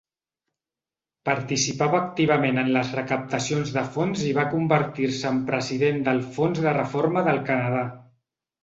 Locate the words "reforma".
6.83-7.29